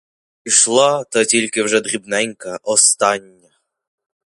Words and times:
Ішла, 0.45 1.03
та 1.03 1.25
тільки 1.25 1.63
вже 1.63 1.81
дрібненька, 1.81 2.59
остання. 2.63 3.59